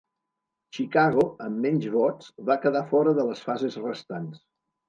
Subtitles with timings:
[0.77, 4.43] Chicago, amb menys vots, va quedar fora de les fases restants.